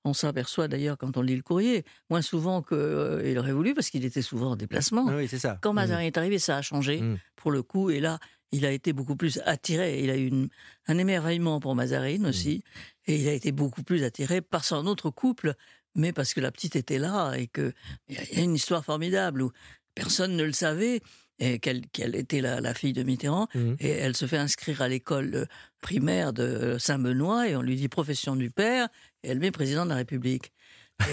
On 0.07 0.13
s'aperçoit 0.13 0.67
d'ailleurs 0.67 0.99
quand 0.99 1.17
on 1.17 1.23
lit 1.23 1.35
le 1.35 1.41
courrier, 1.41 1.83
moins 2.11 2.21
souvent 2.21 2.61
qu'il 2.61 3.35
aurait 3.39 3.53
voulu 3.53 3.73
parce 3.73 3.89
qu'il 3.89 4.05
était 4.05 4.21
souvent 4.21 4.51
en 4.51 4.55
déplacement. 4.55 5.07
Ah 5.09 5.15
oui, 5.17 5.27
c'est 5.27 5.39
ça. 5.39 5.57
Quand 5.63 5.71
Mhm. 5.71 5.75
Mazarin 5.77 6.01
est 6.01 6.17
arrivé, 6.19 6.37
ça 6.37 6.57
a 6.57 6.61
changé 6.61 7.01
Mm. 7.01 7.17
pour 7.35 7.49
le 7.49 7.63
coup. 7.63 7.89
Et 7.89 7.99
là, 7.99 8.19
il 8.51 8.65
a 8.65 8.71
été 8.71 8.93
beaucoup 8.93 9.15
plus 9.15 9.41
attiré. 9.45 10.01
Il 10.03 10.09
a 10.09 10.17
eu 10.17 10.27
une- 10.27 10.49
un 10.87 10.97
émerveillement 10.97 11.59
pour 11.59 11.75
Mazarine 11.75 12.25
aussi. 12.25 12.63
Et 13.07 13.15
il 13.17 13.27
a 13.27 13.33
été 13.33 13.51
beaucoup 13.51 13.83
plus 13.83 14.03
attiré 14.03 14.41
par 14.41 14.63
son 14.65 14.85
autre 14.87 15.09
couple, 15.09 15.55
mais 15.95 16.13
parce 16.13 16.33
que 16.33 16.41
la 16.41 16.51
petite 16.51 16.75
était 16.75 16.99
là 16.99 17.33
et 17.35 17.47
que 17.47 17.73
il 18.07 18.15
y 18.15 18.39
a 18.39 18.43
une 18.43 18.55
histoire 18.55 18.83
formidable 18.85 19.41
où 19.41 19.51
personne 19.95 20.35
ne 20.35 20.43
le 20.43 20.51
savait 20.53 21.01
et 21.39 21.59
qu'elle 21.59 21.83
était 22.15 22.39
la, 22.39 22.61
la 22.61 22.73
fille 22.73 22.93
de 22.93 23.03
Mitterrand. 23.03 23.47
Mhm. 23.55 23.75
Et 23.79 23.89
elle 23.89 24.15
se 24.15 24.25
fait 24.25 24.37
inscrire 24.37 24.81
à 24.81 24.87
l'école 24.87 25.35
euh, 25.35 25.45
primaire 25.81 26.31
de 26.33 26.77
Saint-Benoît 26.79 27.49
et 27.49 27.55
on 27.55 27.61
lui 27.61 27.75
dit 27.75 27.89
profession 27.89 28.35
du 28.37 28.49
père 28.51 28.87
et 29.23 29.29
elle 29.29 29.39
met 29.39 29.51
président 29.51 29.83
de 29.85 29.89
la 29.89 29.95
République. 29.97 30.53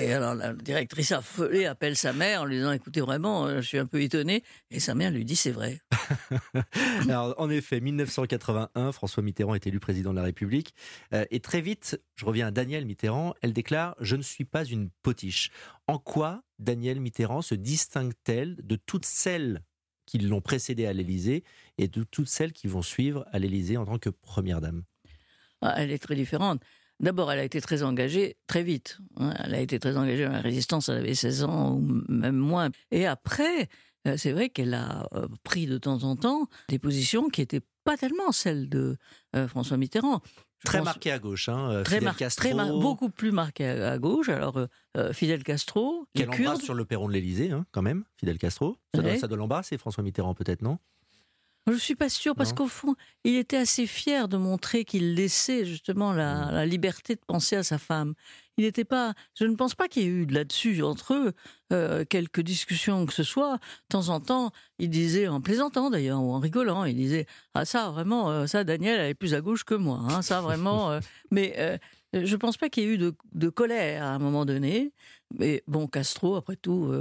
Et 0.01 0.13
alors 0.13 0.35
la 0.35 0.53
directrice 0.53 1.13
affolée 1.13 1.67
appelle 1.67 1.97
sa 1.97 2.13
mère 2.13 2.43
en 2.43 2.45
lui 2.45 2.57
disant 2.57 2.73
écoutez 2.73 3.01
vraiment 3.01 3.47
euh, 3.47 3.61
je 3.61 3.67
suis 3.67 3.79
un 3.79 3.87
peu 3.87 4.01
étonnée 4.01 4.43
et 4.71 4.79
sa 4.79 4.95
mère 4.95 5.11
lui 5.11 5.25
dit 5.25 5.37
c'est 5.37 5.51
vrai. 5.51 5.81
Alors, 7.09 7.35
en 7.39 7.51
effet, 7.51 7.81
1981, 7.81 8.93
François 8.93 9.23
Mitterrand 9.23 9.55
est 9.55 9.67
élu 9.67 9.81
président 9.81 10.13
de 10.13 10.17
la 10.17 10.23
République. 10.23 10.75
Euh, 11.13 11.25
et 11.31 11.41
très 11.41 11.61
vite, 11.61 12.01
je 12.15 12.25
reviens 12.25 12.49
à 12.49 12.51
Danielle 12.51 12.87
Mitterrand, 12.87 13.35
elle 13.43 13.53
déclare 13.53 13.97
Je 14.01 14.17
ne 14.17 14.23
suis 14.23 14.45
pas 14.45 14.65
une 14.65 14.91
potiche. 15.03 15.51
En 15.87 15.99
quoi 15.99 16.43
Danielle 16.59 17.01
Mitterrand 17.01 17.43
se 17.43 17.55
distingue-t-elle 17.55 18.57
de 18.63 18.77
toutes 18.77 19.07
celles 19.07 19.63
qui 20.07 20.19
l'ont 20.19 20.41
précédée 20.41 20.87
à 20.87 20.93
l'Élysée 20.93 21.45
et 21.79 21.89
de 21.89 22.03
toutes 22.05 22.29
celles 22.29 22.53
qui 22.53 22.67
vont 22.67 22.83
suivre 22.83 23.25
à 23.33 23.39
l'Élysée 23.39 23.77
en 23.77 23.85
tant 23.85 23.99
que 23.99 24.11
première 24.11 24.61
dame? 24.61 24.85
Ah, 25.61 25.75
Elle 25.77 25.91
est 25.91 26.03
très 26.03 26.17
différente. 26.17 26.63
D'abord, 27.03 27.31
elle 27.33 27.41
a 27.41 27.45
été 27.45 27.61
très 27.61 27.83
engagée 27.83 28.37
très 28.47 28.63
vite. 28.63 28.99
hein. 29.17 29.35
Elle 29.45 29.55
a 29.55 29.61
été 29.61 29.79
très 29.79 29.97
engagée 29.97 30.25
dans 30.25 30.33
la 30.33 30.41
résistance, 30.41 30.89
elle 30.89 30.99
avait 30.99 31.15
16 31.15 31.45
ans 31.45 31.73
ou 31.75 32.03
même 32.09 32.37
moins. 32.37 32.71
Et 32.93 33.07
après, 33.07 33.69
euh, 34.07 34.17
c'est 34.17 34.33
vrai 34.33 34.49
qu'elle 34.49 34.75
a 34.75 35.09
euh, 35.15 35.27
pris 35.43 35.67
de 35.67 35.79
temps 35.79 36.05
en 36.05 36.17
temps 36.17 36.47
des 36.69 36.79
positions 36.79 37.29
qui 37.29 37.41
n'étaient 37.41 37.61
pas 37.85 37.97
tellement 37.97 38.31
celles 38.33 38.69
de 38.69 38.97
euh, 39.37 39.49
François 39.49 39.77
Mitterrand. 39.77 40.21
Très 40.65 40.79
pense- 40.79 40.85
marquée 40.85 41.11
à 41.11 41.19
gauche, 41.19 41.49
hein, 41.49 41.83
Très, 41.85 41.97
Fidel 41.97 42.05
mar- 42.05 42.17
Castro, 42.17 42.41
très 42.45 42.55
mar- 42.55 42.69
beaucoup 42.79 43.11
plus 43.11 43.33
marquée 43.33 43.67
à, 43.67 43.99
gauche. 43.99 44.29
Alors, 44.29 44.65
euh, 44.97 45.13
Fidel 45.13 45.43
Castro, 45.43 46.07
les 46.15 46.25
Kurdes, 46.27 46.63
sur 46.63 46.75
le 46.75 46.85
perron 46.85 47.09
de 47.09 47.13
l'Élysée, 47.13 47.51
hein, 47.51 47.67
quand 47.73 47.83
même, 47.83 48.05
Fidel 48.17 48.39
Castro. 48.39 48.77
Ça, 48.95 49.03
doit, 49.03 49.11
Ouais. 49.11 49.19
ça 49.19 49.27
doit 49.27 49.37
l'embrasser, 49.39 49.77
François 49.77 50.05
Mitterrand, 50.05 50.35
peut-être, 50.35 50.63
non? 50.63 50.79
Je 51.71 51.77
suis 51.77 51.95
pas 51.95 52.09
sûre 52.09 52.35
parce 52.35 52.53
qu'au 52.53 52.67
fond, 52.67 52.95
il 53.25 53.37
était 53.37 53.57
assez 53.57 53.87
fier 53.87 54.27
de 54.29 54.37
montrer 54.37 54.85
qu'il 54.85 55.15
laissait 55.15 55.65
justement 55.65 56.13
la, 56.13 56.47
Mm. 56.47 56.51
la 56.55 56.67
liberté 56.67 57.15
de 57.15 57.21
penser 57.25 57.55
à 57.57 57.63
sa 57.63 57.79
femme. 57.79 58.15
Il 58.59 58.65
n'était 58.65 58.85
pas. 58.85 59.15
Je 59.39 59.45
ne 59.45 59.55
pense 59.55 59.75
pas 59.75 59.87
qu'il 59.89 60.03
y 60.03 60.07
ait 60.07 60.09
eu 60.09 60.27
là-dessus 60.27 60.83
entre 60.83 61.15
eux 61.15 61.33
euh, 61.73 62.05
quelques 62.05 62.41
discussions 62.41 63.07
que 63.07 63.13
ce 63.15 63.23
soit. 63.23 63.55
De 63.55 63.61
temps 63.91 64.09
en 64.09 64.21
temps, 64.21 64.51
il 64.79 64.91
disait 64.91 65.29
en 65.29 65.41
plaisantant 65.41 65.89
d'ailleurs 65.89 66.21
ou 66.23 66.33
en 66.33 66.39
rigolant, 66.41 66.85
il 66.85 66.97
disait 66.97 67.27
ah 67.55 67.65
ça 67.65 67.91
vraiment 67.91 68.31
euh, 68.31 68.47
ça 68.47 68.65
Daniel 68.65 68.99
elle 69.01 69.11
est 69.11 69.15
plus 69.15 69.33
à 69.35 69.41
gauche 69.41 69.65
que 69.65 69.75
moi. 69.75 70.01
Hein, 70.11 70.21
ça 70.23 70.41
vraiment. 70.41 70.91
euh, 70.91 71.01
mais 71.31 71.81
je 72.13 72.37
pense 72.37 72.57
pas 72.59 72.69
qu'il 72.69 72.83
y 72.83 72.87
ait 72.87 72.91
eu 72.95 72.99
de, 72.99 73.15
de 73.33 73.49
colère 73.49 74.03
à 74.03 74.09
un 74.11 74.19
moment 74.19 74.45
donné. 74.45 74.93
Mais 75.39 75.63
bon, 75.67 75.87
Castro 75.87 76.35
après 76.37 76.57
tout, 76.57 76.93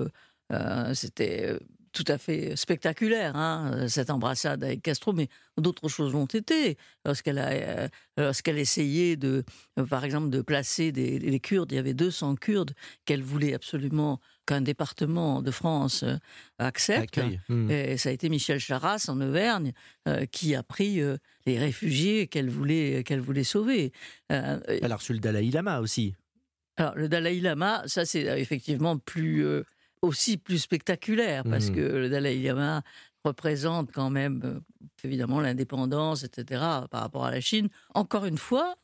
c'était 0.94 1.58
tout 1.94 2.06
à 2.08 2.18
fait 2.18 2.56
spectaculaire, 2.56 3.36
hein, 3.36 3.88
cette 3.88 4.10
embrassade 4.10 4.64
avec 4.64 4.82
Castro, 4.82 5.14
mais 5.14 5.28
d'autres 5.58 5.90
choses 5.90 6.14
l'ont 6.14 6.26
été. 6.26 6.78
Lorsqu'elle 7.06 7.38
a, 7.38 7.50
euh, 7.50 7.88
lorsqu'elle 8.18 8.58
essayait 8.58 9.16
de, 9.18 9.44
euh, 9.78 9.86
par 9.86 10.04
exemple, 10.06 10.30
de 10.30 10.42
placer 10.42 10.92
des, 10.92 11.20
des 11.20 11.40
Kurdes, 11.40 11.72
il 11.72 11.76
y 11.76 11.80
avait 11.80 11.94
200 11.94 12.36
Kurdes 12.36 12.72
qu'elle 13.06 13.22
voulait 13.22 13.54
absolument 13.54 14.20
qu'un 14.46 14.62
département 14.62 15.42
de 15.42 15.52
France 15.52 16.04
euh, 16.04 16.16
accepte. 16.60 17.20
Hmm. 17.50 17.70
Et 17.70 17.98
ça 17.98 18.10
a 18.10 18.12
été 18.12 18.30
Michel 18.30 18.60
Charras 18.60 19.06
en 19.08 19.20
Auvergne 19.22 19.74
euh, 20.08 20.26
qui 20.26 20.56
a 20.56 20.64
pris 20.64 21.02
euh, 21.02 21.18
les 21.46 21.60
réfugiés 21.60 22.28
qu'elle 22.28 22.50
voulait, 22.50 23.04
qu'elle 23.04 23.20
voulait 23.22 23.44
sauver. 23.44 23.92
Euh, 24.32 24.60
Elle 24.68 24.92
a 24.92 24.96
reçu 24.96 25.14
le 25.14 25.20
Dalai 25.20 25.50
Lama 25.52 25.80
aussi. 25.82 26.16
alors, 26.78 26.96
le 26.96 27.08
Dalai 27.10 27.40
Lama, 27.40 27.84
ça 27.86 28.06
c'est 28.06 28.28
euh, 28.28 28.38
effectivement 28.38 28.98
plus 28.98 29.46
euh, 29.46 29.64
aussi 30.02 30.38
plus 30.38 30.60
spectaculaire 30.60 31.44
parce 31.44 31.68
Mhm. 31.70 31.76
que 31.76 31.82
le 31.82 32.10
Dalai 32.10 32.42
Lama 32.42 32.82
représente 33.24 33.92
quand 33.92 34.10
même 34.10 34.42
euh, 34.44 34.60
évidemment 35.04 35.40
l'indépendance, 35.40 36.24
etc. 36.24 36.88
par 36.90 37.02
rapport 37.02 37.26
à 37.26 37.32
la 37.32 37.42
Chine. 37.42 37.70
Encore 37.94 38.26
une 38.26 38.38
fois, 38.40 38.76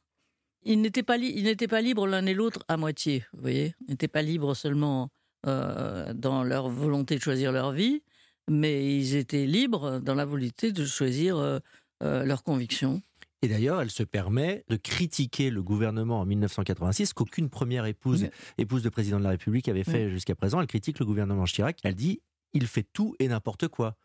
ils 0.64 0.80
n'étaient 0.82 1.04
pas, 1.04 1.18
li- 1.18 1.34
ils 1.36 1.46
n'étaient 1.46 1.68
pas 1.68 1.82
libres 1.82 2.08
l'un 2.08 2.26
et 2.26 2.34
l'autre 2.34 2.64
à 2.68 2.78
moitié. 2.78 3.26
Vous 3.34 3.42
voyez, 3.42 3.74
ils 3.88 3.92
n'étaient 3.92 4.08
pas 4.08 4.22
libres 4.22 4.54
seulement 4.56 5.10
euh, 5.48 6.14
dans 6.14 6.44
leur 6.44 6.70
volonté 6.70 7.16
de 7.16 7.22
choisir 7.22 7.52
leur 7.52 7.72
vie, 7.72 8.04
mais 8.50 8.98
ils 8.98 9.16
étaient 9.16 9.46
libres 9.46 10.00
dans 10.00 10.16
la 10.16 10.26
volonté 10.26 10.72
de 10.72 10.86
choisir 10.86 11.38
euh, 11.38 11.60
euh, 12.04 12.24
leurs 12.26 12.44
convictions. 12.44 13.02
Et 13.44 13.48
d'ailleurs, 13.48 13.82
elle 13.82 13.92
se 13.92 14.04
permet 14.04 14.64
de 14.68 14.76
critiquer 14.78 15.52
le 15.52 15.62
gouvernement 15.62 16.22
en 16.22 16.26
1986, 16.26 17.14
qu'aucune 17.14 17.50
première 17.50 17.86
épouse, 17.86 18.30
épouse 18.58 18.82
de 18.82 18.90
président 18.90 19.20
de 19.20 19.24
la 19.24 19.30
République 19.30 19.70
avait 19.70 19.84
fait 19.84 20.10
jusqu'à 20.10 20.36
présent. 20.36 20.60
Elle 20.60 20.68
critique 20.68 21.00
le 21.00 21.06
gouvernement 21.06 21.46
Chirac. 21.46 21.80
Elle 21.84 21.96
dit 21.96 22.22
il 22.54 22.66
fait 22.68 22.88
tout 22.94 23.16
et 23.20 23.28
n'importe 23.28 23.68
quoi. 23.68 23.96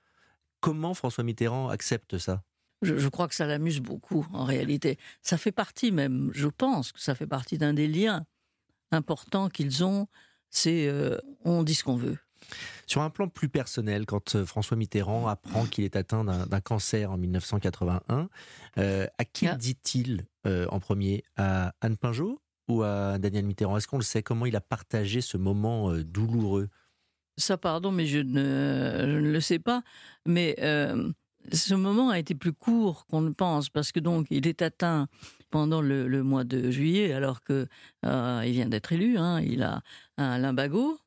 Comment 0.60 0.94
François 0.94 1.24
Mitterrand 1.24 1.68
accepte 1.68 2.18
ça? 2.18 2.42
Je, 2.82 3.08
crois 3.08 3.28
que 3.28 3.34
ça 3.34 3.46
l'amuse 3.46 3.80
beaucoup, 3.80 4.26
en 4.32 4.44
réalité. 4.44 4.98
Ça 5.22 5.38
fait 5.38 5.52
partie 5.52 5.92
même, 5.92 6.30
je 6.34 6.48
pense 6.48 6.90
que 6.90 7.00
ça 7.00 7.14
fait 7.14 7.28
partie 7.28 7.56
d'un 7.56 7.72
des 7.72 7.86
liens 7.86 8.26
importants 8.90 9.48
qu'ils 9.48 9.84
ont, 9.84 10.08
c'est 10.50 10.88
euh, 10.88 11.16
on 11.44 11.62
dit 11.62 11.76
ce 11.76 11.84
qu'on 11.84 11.96
veut. 11.96 12.18
Sur 12.86 13.02
un 13.02 13.10
plan 13.10 13.28
plus 13.28 13.48
personnel, 13.48 14.06
quand 14.06 14.34
euh, 14.34 14.44
François 14.44 14.76
Mitterrand 14.76 15.26
apprend 15.26 15.64
qu'il 15.64 15.84
est 15.84 15.96
atteint 15.96 16.24
d'un 16.24 16.60
cancer 16.60 17.10
en 17.10 17.16
1981, 17.16 18.28
euh, 18.78 19.06
à 19.18 19.24
qui 19.24 19.46
ah. 19.46 19.54
dit-il 19.54 20.26
euh, 20.46 20.66
en 20.68 20.80
premier? 20.80 21.24
À 21.36 21.74
Anne 21.80 21.96
Pinjot 21.96 22.40
ou 22.68 22.82
à 22.82 23.18
Daniel 23.18 23.44
Mitterrand? 23.44 23.76
Est-ce 23.76 23.88
qu'on 23.88 23.98
le 23.98 24.04
sait? 24.04 24.22
Comment 24.22 24.46
il 24.46 24.56
a 24.56 24.60
partagé 24.60 25.20
ce 25.20 25.36
moment 25.36 25.92
douloureux? 25.92 26.68
Ça, 27.38 27.56
pardon, 27.56 27.92
mais 27.92 28.06
je 28.06 28.18
ne, 28.18 29.20
le 29.22 29.40
sais 29.40 29.58
pas. 29.58 29.82
Mais 30.26 30.56
ce 30.58 31.74
moment 31.74 32.10
a 32.10 32.18
été 32.18 32.34
plus 32.34 32.52
court 32.52 33.06
qu'on 33.06 33.22
ne 33.22 33.30
pense, 33.30 33.70
parce 33.70 33.90
que 33.90 34.00
donc 34.00 34.26
il 34.30 34.46
est 34.46 34.62
atteint 34.62 35.08
pendant 35.50 35.80
le, 35.80 36.22
mois 36.22 36.44
de 36.44 36.70
juillet, 36.70 37.12
alors 37.12 37.42
que 37.42 37.66
il 38.04 38.52
vient 38.52 38.68
d'être 38.68 38.92
élu. 38.92 39.16
Hein, 39.16 39.40
il 39.40 39.62
a 39.62 39.82
un 40.18 40.38
limbago 40.38 40.98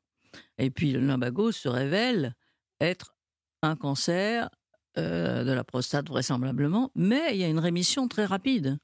et 0.58 0.70
puis 0.70 0.92
le 0.92 1.00
lumbago 1.00 1.52
se 1.52 1.68
révèle 1.68 2.34
être 2.80 3.16
un 3.62 3.76
cancer 3.76 4.50
euh, 4.98 5.44
de 5.44 5.52
la 5.52 5.64
prostate 5.64 6.08
vraisemblablement, 6.08 6.90
mais 6.94 7.30
il 7.32 7.38
y 7.38 7.44
a 7.44 7.48
une 7.48 7.58
rémission 7.58 8.08
très 8.08 8.24
rapide. 8.24 8.78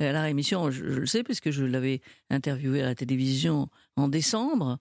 la 0.00 0.22
rémission, 0.22 0.70
je, 0.70 0.84
le 0.84 1.06
sais 1.06 1.22
parce 1.22 1.40
que 1.40 1.50
je 1.50 1.64
l'avais 1.64 2.00
interviewé 2.30 2.82
à 2.82 2.86
la 2.86 2.94
télévision 2.94 3.68
en 3.96 4.08
décembre 4.08 4.78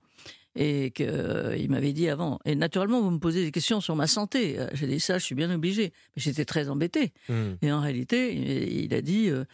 et 0.56 0.92
qu'il 0.92 1.08
euh, 1.10 1.68
m'avait 1.68 1.94
dit 1.94 2.10
avant. 2.10 2.40
Et 2.46 2.56
naturellement, 2.56 3.02
vous 3.02 3.12
me 3.12 3.20
posez 3.20 3.44
des 3.44 3.52
questions 3.52 3.82
sur 3.82 3.96
ma 3.96 4.08
santé. 4.08 4.60
Euh, 4.60 4.68
j'ai 4.74 4.88
dit 4.88 5.00
ça, 5.00 5.18
je 5.18 5.24
suis 5.24 5.36
bien 5.36 5.54
obligé. 5.54 5.94
J'étais 6.16 6.46
très 6.46 6.70
embêté. 6.70 7.14
Mmh. 7.30 7.34
Et 7.62 7.72
en 7.72 7.82
réalité, 7.82 8.84
il, 8.84 8.94
a 8.94 9.02
dit 9.02 9.30
euh, 9.30 9.46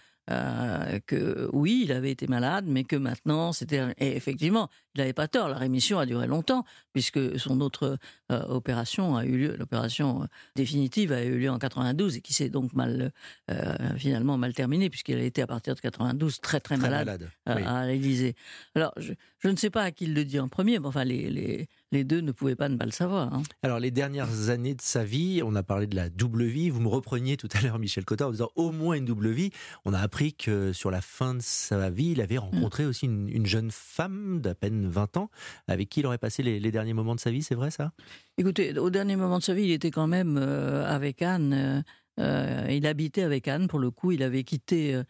que 1.07 1.49
oui, 1.53 1.81
il 1.85 1.91
avait 1.91 2.11
été 2.11 2.27
malade, 2.27 2.65
mais 2.67 2.83
que 2.83 2.95
maintenant, 2.95 3.51
c'était... 3.53 3.81
Et 3.97 4.15
effectivement, 4.15 4.69
il 4.95 4.99
n'avait 4.99 5.13
pas 5.13 5.27
tort, 5.27 5.49
la 5.49 5.57
rémission 5.57 5.99
a 5.99 6.05
duré 6.05 6.27
longtemps, 6.27 6.65
puisque 6.93 7.39
son 7.39 7.61
autre 7.61 7.97
euh, 8.31 8.41
opération 8.47 9.15
a 9.15 9.25
eu 9.25 9.37
lieu, 9.37 9.55
l'opération 9.57 10.23
euh, 10.23 10.25
définitive 10.55 11.11
a 11.11 11.23
eu 11.23 11.37
lieu 11.37 11.49
en 11.49 11.57
92, 11.57 12.17
et 12.17 12.21
qui 12.21 12.33
s'est 12.33 12.49
donc 12.49 12.73
mal, 12.73 13.11
finalement 13.97 14.37
mal 14.37 14.53
terminée, 14.53 14.89
puisqu'il 14.89 15.17
a 15.17 15.23
été 15.23 15.41
à 15.41 15.47
partir 15.47 15.75
de 15.75 15.79
92 15.79 16.39
très 16.41 16.59
très, 16.59 16.77
malade, 16.77 17.29
à, 17.45 17.85
l'Élysée. 17.85 18.35
Alors, 18.75 18.93
je, 18.97 19.13
ne 19.47 19.55
sais 19.55 19.69
pas 19.69 19.83
à 19.83 19.91
qui 19.91 20.05
il 20.05 20.13
le 20.13 20.25
dit 20.25 20.39
en 20.39 20.47
premier, 20.47 20.79
mais 20.79 20.87
enfin, 20.87 21.03
les, 21.03 21.29
les, 21.29 21.67
les 21.91 22.03
deux 22.03 22.21
ne 22.21 22.31
pouvaient 22.31 22.55
pas 22.55 22.69
ne 22.69 22.77
pas 22.77 22.85
le 22.85 22.91
savoir. 22.91 23.33
Hein. 23.33 23.41
Alors, 23.63 23.79
les 23.79 23.91
dernières 23.91 24.49
années 24.49 24.75
de 24.75 24.81
sa 24.81 25.03
vie, 25.03 25.41
on 25.43 25.55
a 25.55 25.63
parlé 25.63 25.87
de 25.87 25.95
la 25.95 26.09
double 26.09 26.43
vie. 26.43 26.69
Vous 26.69 26.81
me 26.81 26.87
repreniez 26.87 27.35
tout 27.35 27.49
à 27.53 27.61
l'heure, 27.61 27.79
Michel 27.79 28.05
Cotta, 28.05 28.27
en 28.27 28.31
disant 28.31 28.51
au 28.55 28.71
moins 28.71 28.95
une 28.95 29.05
double 29.05 29.29
vie. 29.29 29.49
On 29.85 29.93
a 29.93 29.99
appris 29.99 30.33
que 30.33 30.71
sur 30.71 30.91
la 30.91 31.01
fin 31.01 31.35
de 31.35 31.41
sa 31.41 31.89
vie, 31.89 32.11
il 32.11 32.21
avait 32.21 32.37
rencontré 32.37 32.85
aussi 32.85 33.05
une, 33.07 33.45
jeune 33.45 33.71
femme 33.71 34.39
d'à 34.41 34.53
peine 34.53 34.87
20 34.87 35.17
ans, 35.17 35.29
avec 35.67 35.89
qui 35.89 36.01
il 36.01 36.05
aurait 36.05 36.19
passé 36.19 36.43
les, 36.43 36.71
derniers 36.71 36.93
moments 36.93 37.15
de 37.15 37.19
sa 37.19 37.31
vie, 37.31 37.41
c'est 37.41 37.55
vrai 37.55 37.71
ça? 37.71 37.91
Écoutez, 38.37 38.77
au 38.77 38.91
dernier 38.91 39.15
moment 39.15 39.39
de 39.39 39.43
sa 39.43 39.55
vie, 39.55 39.63
il 39.63 39.71
était 39.71 39.89
quand 39.89 40.05
même 40.05 40.37
euh, 40.37 40.85
avec 40.87 41.23
Anne. 41.23 41.53
Euh, 41.53 41.81
euh, 42.19 42.67
il 42.69 42.85
habitait 42.85 43.23
avec 43.23 43.47
Anne, 43.47 43.67
pour 43.67 43.79
le 43.79 43.89
coup, 43.89 44.11
il 44.11 44.21
avait 44.21 44.43
quitté 44.43 45.01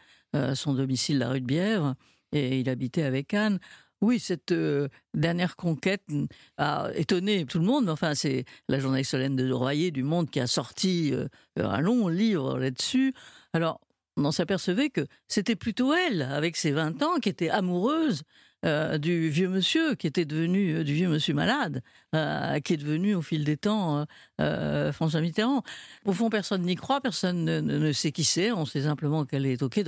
son 0.53 0.75
domicile, 0.75 1.17
la 1.17 1.29
rue 1.29 1.41
de 1.41 1.45
Bièvre, 1.45 1.95
et 2.31 2.59
il 2.59 2.69
habitait 2.69 3.01
avec 3.01 3.33
Anne. 3.33 3.59
Oui, 4.01 4.19
cette 4.19 4.53
euh, 4.53 4.87
dernière 5.13 5.57
conquête 5.57 6.03
a 6.57 6.89
étonné 6.95 7.45
tout 7.45 7.59
le 7.59 7.65
monde. 7.65 7.89
Enfin, 7.89 8.15
c'est 8.15 8.45
la 8.69 8.79
journaliste 8.79 9.11
Solène 9.11 9.35
de 9.35 9.51
Royer 9.51 9.91
du 9.91 10.03
Monde 10.03 10.29
qui 10.29 10.39
a 10.39 10.47
sorti 10.47 11.11
euh, 11.13 11.27
un 11.57 11.81
long 11.81 12.07
livre 12.07 12.57
là-dessus. 12.57 13.13
Alors, 13.51 13.81
on 14.15 14.31
s'apercevait 14.31 14.89
que 14.89 15.05
c'était 15.27 15.57
plutôt 15.57 15.93
elle, 15.93 16.21
avec 16.21 16.55
ses 16.55 16.71
20 16.71 17.03
ans, 17.03 17.19
qui 17.21 17.27
était 17.27 17.49
amoureuse 17.49 18.23
euh, 18.65 18.97
du 18.97 19.29
vieux 19.29 19.49
monsieur, 19.49 19.95
qui 19.95 20.07
était 20.07 20.25
devenu, 20.25 20.83
du 20.83 20.93
vieux 20.93 21.09
monsieur 21.09 21.33
malade, 21.33 21.81
qui 22.11 22.73
est 22.73 22.77
devenu 22.77 23.15
au 23.15 23.21
fil 23.21 23.43
des 23.43 23.55
temps 23.55 24.05
François 24.91 25.21
Mitterrand. 25.21 25.63
Au 26.05 26.11
fond, 26.11 26.29
personne 26.29 26.63
n'y 26.63 26.75
croit, 26.75 26.99
personne 26.99 27.45
ne, 27.45 27.91
sait 27.93 28.11
qui 28.11 28.25
c'est. 28.25 28.51
On 28.51 28.65
sait 28.65 28.83
simplement 28.83 29.25
qu'elle 29.25 29.45
est 29.45 29.61
au 29.61 29.69
Quai 29.69 29.85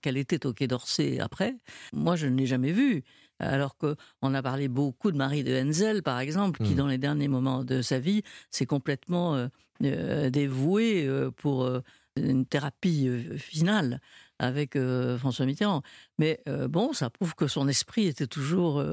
qu'elle 0.00 0.16
était 0.16 0.46
au 0.46 0.54
Quai 0.54 0.66
d'Orsay 0.66 1.20
après. 1.20 1.56
Moi, 1.92 2.16
je 2.16 2.26
ne 2.26 2.38
l'ai 2.38 2.46
jamais 2.46 2.72
vue 2.72 3.04
alors 3.44 3.76
qu'on 3.76 4.34
a 4.34 4.42
parlé 4.42 4.68
beaucoup 4.68 5.10
de 5.10 5.16
Marie 5.16 5.44
de 5.44 5.54
Henzel, 5.54 6.02
par 6.02 6.20
exemple, 6.20 6.62
qui, 6.64 6.72
hmm. 6.72 6.76
dans 6.76 6.86
les 6.86 6.98
derniers 6.98 7.28
moments 7.28 7.64
de 7.64 7.82
sa 7.82 7.98
vie, 7.98 8.22
s'est 8.50 8.66
complètement 8.66 9.34
euh, 9.34 9.48
euh, 9.84 10.30
dévouée 10.30 11.06
euh, 11.06 11.30
pour 11.30 11.68
une 12.16 12.46
thérapie 12.46 13.08
finale 13.36 14.00
avec 14.38 14.76
François 15.18 15.46
Mitterrand. 15.46 15.82
Mais 16.18 16.40
bon, 16.68 16.92
ça 16.92 17.10
prouve 17.10 17.34
que 17.34 17.46
son 17.46 17.68
esprit 17.68 18.06
était 18.06 18.26
toujours 18.26 18.84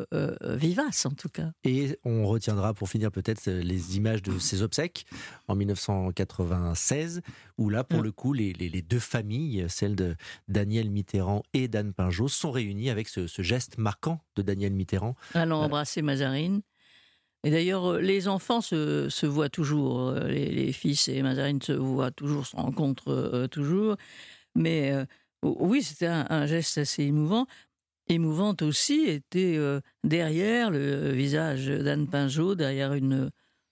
vivace, 0.44 1.06
en 1.06 1.12
tout 1.12 1.30
cas. 1.30 1.52
Et 1.64 1.98
on 2.06 2.28
retiendra 2.28 2.74
pour 2.74 2.90
finir 2.90 3.12
peut-être 3.12 3.50
les 3.50 3.98
images 3.98 4.22
de 4.22 4.40
ses 4.40 4.62
obsèques 4.62 5.06
en 5.48 5.56
1996, 5.56 7.22
où 7.58 7.70
là, 7.70 7.84
pour 7.84 8.00
mm. 8.00 8.04
le 8.04 8.12
coup, 8.12 8.34
les, 8.34 8.54
deux 8.82 9.00
familles, 9.00 9.66
celle 9.70 9.96
de 9.96 10.16
Daniel 10.48 10.90
Mitterrand 10.90 11.44
et 11.54 11.68
d'Anne 11.68 11.94
Pinjot, 11.94 12.28
sont 12.28 12.52
réunies 12.52 12.90
avec 12.90 13.08
ce, 13.08 13.28
geste 13.42 13.78
marquant 13.78 14.22
de 14.36 14.42
Daniel 14.42 14.74
Mitterrand. 14.74 15.16
Allant 15.34 15.62
embrasser 15.62 16.02
Mazarine. 16.02 16.62
Et 17.44 17.50
d'ailleurs, 17.50 17.98
les 17.98 18.28
enfants 18.28 18.62
se, 18.62 19.26
voient 19.26 19.50
toujours, 19.50 20.12
les, 20.12 20.72
fils 20.72 21.08
et 21.08 21.22
Mazarine 21.24 21.62
se 21.62 21.74
voient 21.74 22.12
toujours, 22.12 22.46
se 22.46 22.56
rencontrent 22.56 23.48
toujours. 23.48 23.96
Mais 24.54 24.94
oui, 25.44 25.84
c'était 25.84 26.08
un, 26.08 26.46
geste 26.46 26.78
assez 26.78 27.04
émouvant. 27.04 27.48
Émouvante 28.08 28.62
aussi 28.62 29.06
était 29.06 29.56
euh, 29.58 29.80
derrière 30.04 30.70
le 30.70 31.12
visage 31.12 31.68
d'Anne 31.68 32.08
Pinjot, 32.08 32.56
derrière 32.56 32.94
une 32.94 33.32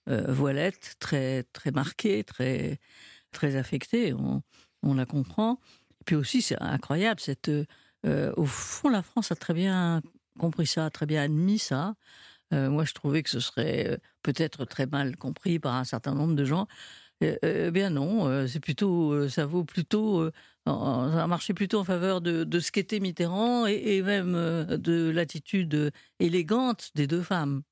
euh, 0.10 0.32
voilette 0.32 0.96
très 1.00 1.44
très 1.54 1.72
marquée, 1.72 2.24
très 2.24 2.80
très 3.32 3.56
affectée. 3.56 4.14
On, 4.14 4.94
la 4.94 5.06
comprend. 5.06 5.60
Et 6.02 6.04
puis 6.06 6.16
aussi, 6.16 6.42
c'est 6.42 6.60
incroyable. 6.62 7.20
Cette, 7.20 7.50
euh, 7.50 8.34
au 8.38 8.46
fond, 8.46 8.90
la 8.90 9.04
France 9.04 9.32
a 9.32 9.36
très 9.36 9.54
bien 9.54 10.02
compris 10.40 10.68
ça, 10.68 10.90
très 10.90 11.06
bien 11.06 11.24
admis 11.24 11.60
ça. 11.60 11.96
moi, 12.52 12.86
je 12.86 12.94
trouvais 12.94 13.24
que 13.24 13.30
ce 13.30 13.40
serait 13.40 14.00
peut-être 14.24 14.66
très 14.66 14.86
mal 14.86 15.18
compris 15.18 15.60
par 15.60 15.76
un 15.76 15.84
certain 15.84 16.16
nombre 16.16 16.36
de 16.36 16.46
gens. 16.46 16.68
Eh 17.22 17.72
bien 17.72 17.90
non, 17.90 18.48
c'est 18.48 18.62
plutôt, 18.62 19.28
ça 19.28 19.46
vaut 19.46 19.66
plutôt 19.66 20.32
ça 20.66 21.24
a 21.24 21.28
marché 21.28 21.54
plutôt 21.54 21.80
en 21.80 21.84
faveur 21.84 22.22
de, 22.22 22.60
ce 22.60 22.72
qu'était 22.72 23.00
Mitterrand 23.00 23.66
et, 23.66 24.02
même 24.02 24.36
euh, 24.36 24.78
de 24.78 25.10
l'attitude 25.10 25.92
élégante 26.20 26.92
des 26.96 27.08
deux 27.08 27.22
femmes. 27.22 27.64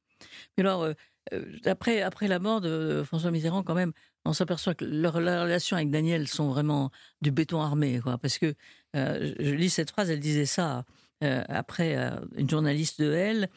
Mais 0.58 0.64
alors, 0.64 0.84
euh, 0.84 0.94
euh, 1.34 1.44
après, 1.66 2.02
après 2.02 2.28
la 2.28 2.40
mort 2.40 2.62
de 2.62 3.04
François 3.06 3.32
Mitterrand, 3.32 3.64
quand 3.64 3.76
même, 3.76 3.94
on 4.26 4.34
s'aperçoit 4.34 4.74
que 4.74 4.86
leurs 4.86 5.14
relations 5.14 5.78
avec 5.78 5.90
Daniel 5.90 6.28
sont 6.28 6.50
vraiment 6.50 6.92
du 7.22 7.32
béton 7.32 7.62
armé, 7.62 8.00
quoi. 8.00 8.18
Parce 8.18 8.38
que 8.38 8.54
je 8.94 9.54
lis 9.54 9.70
cette 9.70 9.92
phrase, 9.92 10.10
elle 10.10 10.20
disait 10.20 10.46
ça 10.46 10.84
après 11.22 11.96
une 12.36 12.50
journaliste 12.50 13.00
de 13.02 13.12
Elle 13.14 13.50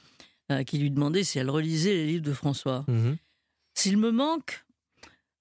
qui 0.64 0.78
lui 0.78 0.90
demandait 0.92 1.24
si 1.24 1.40
elle 1.40 1.50
relisait 1.50 1.94
les 1.94 2.06
livres 2.06 2.24
de 2.24 2.32
François. 2.32 2.84
Mmh 2.86 3.14
S'il 3.74 3.96
me 3.98 4.12
manque, 4.12 4.64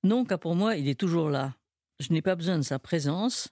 non, 0.03 0.25
car 0.25 0.39
pour 0.39 0.56
moi, 0.56 0.75
il 0.75 0.88
est 0.88 1.00
toujours 1.00 1.29
là. 1.29 1.56
Je 2.00 2.13
n'ai 2.13 2.22
pas 2.22 2.36
besoin 2.36 2.58
de 2.58 2.63
sa 2.63 2.79
présence. 2.79 3.50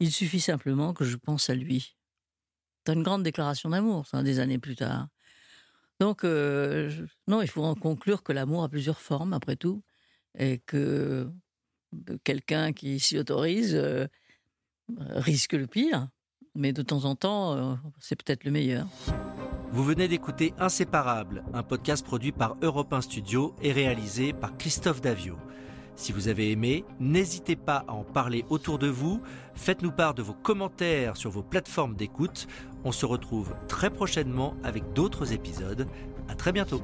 Il 0.00 0.12
suffit 0.12 0.40
simplement 0.40 0.94
que 0.94 1.04
je 1.04 1.16
pense 1.16 1.50
à 1.50 1.54
lui. 1.54 1.96
C'est 2.86 2.94
une 2.94 3.02
grande 3.02 3.22
déclaration 3.22 3.70
d'amour, 3.70 4.06
ça, 4.06 4.22
des 4.22 4.38
années 4.38 4.58
plus 4.58 4.76
tard. 4.76 5.08
Donc, 6.00 6.24
euh, 6.24 6.90
non, 7.26 7.42
il 7.42 7.48
faut 7.48 7.64
en 7.64 7.74
conclure 7.74 8.22
que 8.22 8.32
l'amour 8.32 8.62
a 8.62 8.68
plusieurs 8.68 9.00
formes, 9.00 9.32
après 9.32 9.56
tout, 9.56 9.82
et 10.38 10.58
que 10.58 11.28
quelqu'un 12.22 12.72
qui 12.72 13.00
s'y 13.00 13.18
autorise 13.18 13.74
euh, 13.74 14.06
risque 15.10 15.54
le 15.54 15.66
pire, 15.66 16.08
mais 16.54 16.72
de 16.72 16.82
temps 16.82 17.04
en 17.04 17.16
temps, 17.16 17.54
euh, 17.54 17.74
c'est 17.98 18.16
peut-être 18.16 18.44
le 18.44 18.52
meilleur. 18.52 18.86
Vous 19.72 19.84
venez 19.84 20.08
d'écouter 20.08 20.54
Inséparable, 20.58 21.44
un 21.52 21.62
podcast 21.62 22.04
produit 22.04 22.32
par 22.32 22.56
Europe 22.62 22.92
1 22.92 23.02
Studio 23.02 23.54
et 23.60 23.72
réalisé 23.72 24.32
par 24.32 24.56
Christophe 24.56 25.00
Davio. 25.00 25.36
Si 25.98 26.12
vous 26.12 26.28
avez 26.28 26.52
aimé, 26.52 26.84
n'hésitez 27.00 27.56
pas 27.56 27.84
à 27.88 27.92
en 27.92 28.04
parler 28.04 28.44
autour 28.50 28.78
de 28.78 28.86
vous. 28.86 29.20
Faites-nous 29.56 29.90
part 29.90 30.14
de 30.14 30.22
vos 30.22 30.32
commentaires 30.32 31.16
sur 31.16 31.28
vos 31.32 31.42
plateformes 31.42 31.96
d'écoute. 31.96 32.46
On 32.84 32.92
se 32.92 33.04
retrouve 33.04 33.52
très 33.66 33.90
prochainement 33.90 34.54
avec 34.62 34.92
d'autres 34.92 35.32
épisodes. 35.32 35.88
À 36.28 36.36
très 36.36 36.52
bientôt. 36.52 36.82